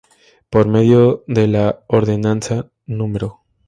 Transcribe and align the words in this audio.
Por 0.49 0.67
medio 0.67 1.23
de 1.27 1.47
la 1.47 1.83
Ordenanza 1.85 2.71
No. 2.87 3.39